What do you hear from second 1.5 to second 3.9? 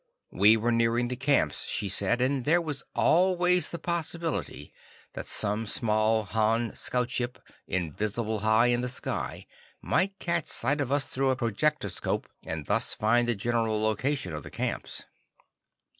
she said, and there was always the